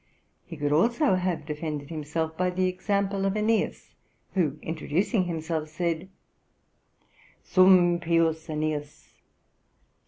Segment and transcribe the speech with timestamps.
[0.47, 3.93] He could also have defended himself by the example of Aeneas,
[4.33, 6.09] who, introducing himself, said:
[7.43, 9.13] 'Sum pius Aeneas